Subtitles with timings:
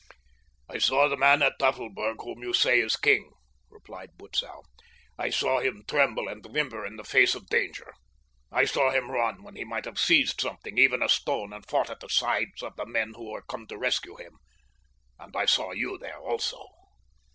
[0.67, 3.33] "I saw the man at Tafelberg whom you say is king,"
[3.69, 4.63] replied Butzow.
[5.19, 7.93] "I saw him tremble and whimper in the face of danger.
[8.51, 11.91] I saw him run when he might have seized something, even a stone, and fought
[11.91, 14.39] at the sides of the men who were come to rescue him.
[15.19, 16.65] And I saw you there also.